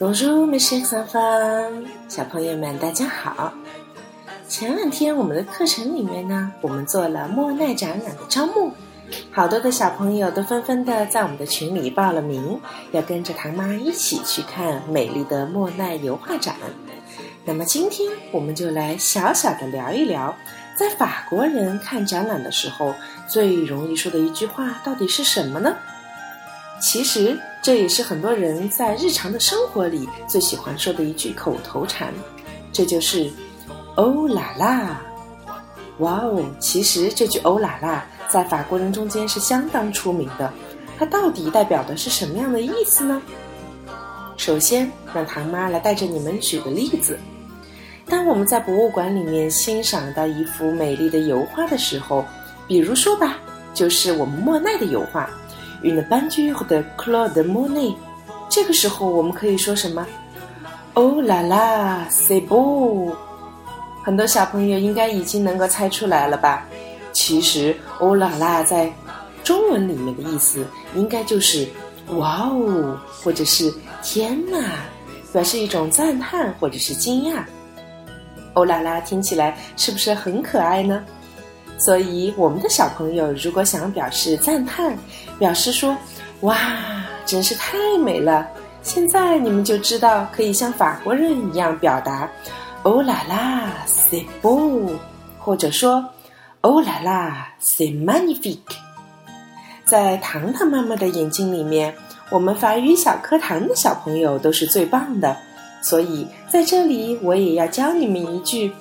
[0.00, 3.52] Bonjour, mes chers enfants，小朋友们，大家好。
[4.48, 8.70] 前两天我们的课程里面呢，我们做了莫奈展览的招募，
[9.32, 12.60] 好多的小朋友都纷纷的在我们的群里报了名，
[12.92, 16.54] 要跟着唐妈一起去看美丽的莫奈油画展。
[17.44, 20.32] 那么今天我们就来小小的聊一聊，
[20.76, 22.94] 在法国人看展览的时候，
[23.26, 25.74] 最容易说的一句话到底是什么呢？
[26.80, 32.12] 其实这也是很多人在日常的生活里最喜欢说的一句口头禅，
[32.72, 33.30] 这就是
[33.96, 35.02] “欧啦啦”。
[35.98, 36.44] 哇哦！
[36.60, 40.52] 其实这句“欧啦啦”在法国人中间是相当出名的，
[40.96, 43.20] 它到底代表的是什么样的意思呢？
[44.36, 47.18] 首先，让唐妈来带着你们举个例子：
[48.06, 52.24] 当我们在博物馆里面欣赏到一幅美丽的油画的时候，
[52.68, 53.36] 比如说吧，
[53.74, 55.28] 就是我们莫奈的油画。
[55.82, 57.94] Une peinture de Claude Monet。
[58.50, 60.06] 这个时候我们可以说什么
[60.94, 63.14] ？Oh la la，c'est beau。
[64.04, 66.66] 很多小朋友应该已经能够猜出来了吧？
[67.12, 68.90] 其实 “oh la la” 在
[69.44, 71.68] 中文里面的意思应该就是
[72.16, 74.58] “哇哦”或者是“天哪”，
[75.32, 77.42] 表示一种赞叹或者是惊讶。
[78.54, 81.04] “oh la la” 听起来是不是很可爱呢？
[81.78, 84.98] 所以，我们的小朋友如果想表示赞叹，
[85.38, 85.96] 表示说
[86.42, 86.56] “哇，
[87.24, 88.46] 真是太美了”，
[88.82, 92.28] 现在你们就知道可以像法国人一样表达
[92.82, 94.90] “Oh la la, c'est beau”，
[95.38, 96.04] 或者说
[96.62, 98.58] “Oh la la, c'est magnifique”。
[99.84, 101.94] 在糖糖妈妈的眼睛里面，
[102.28, 105.36] 我们法语小课堂的小朋友都是最棒的。
[105.80, 108.72] 所以，在这里我也要教你们一句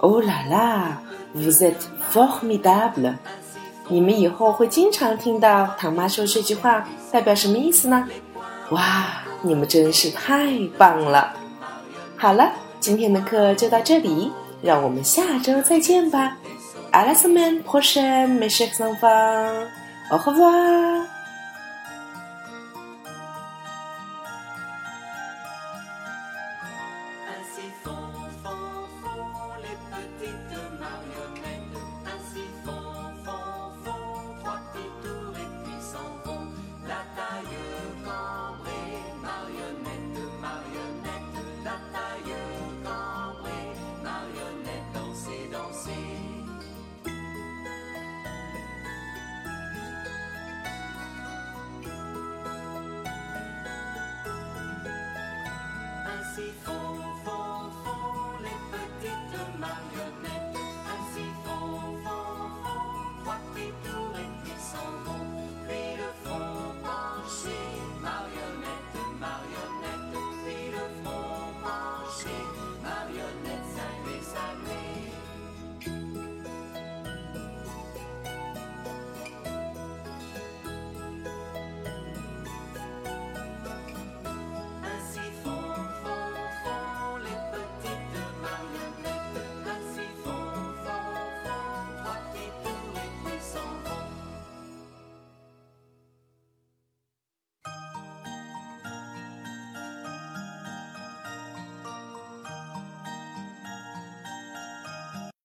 [0.00, 0.92] “Oh la la”。
[1.34, 1.74] Vous êtes
[2.16, 3.14] formidable。
[3.88, 8.08] 你们以后会经常听到唐妈说这句话，代表什么意思呢？
[8.70, 9.04] 哇，
[9.42, 11.34] 你们真是太棒了！
[12.16, 12.50] 好了，
[12.80, 14.32] 今天的课就到这里，
[14.62, 16.36] 让我们下周再见吧。
[16.90, 19.68] À la semaine prochaine, mes chers enfants.
[20.10, 21.15] Au revoir.